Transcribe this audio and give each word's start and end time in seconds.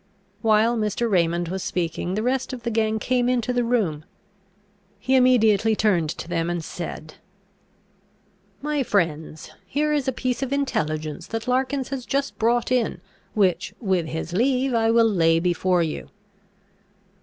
While 0.41 0.77
Mr. 0.77 1.07
Raymond 1.07 1.49
was 1.49 1.61
speaking, 1.61 2.15
the 2.15 2.23
rest 2.23 2.53
of 2.53 2.63
the 2.63 2.71
gang 2.71 2.97
came 2.97 3.29
into 3.29 3.53
the 3.53 3.63
room. 3.63 4.03
He 4.97 5.13
immediately 5.15 5.75
turned 5.75 6.09
to 6.09 6.27
them, 6.27 6.49
and 6.49 6.63
said, 6.63 7.13
"My 8.63 8.81
friends, 8.81 9.51
here 9.63 9.93
is 9.93 10.07
a 10.07 10.11
piece 10.11 10.41
of 10.41 10.51
intelligence 10.51 11.27
that 11.27 11.47
Larkins 11.47 11.89
has 11.89 12.07
just 12.07 12.39
brought 12.39 12.71
in 12.71 12.99
which, 13.35 13.75
with 13.79 14.07
his 14.07 14.33
leave, 14.33 14.73
I 14.73 14.89
will 14.89 15.05
lay 15.07 15.39
before 15.39 15.83
you." 15.83 16.09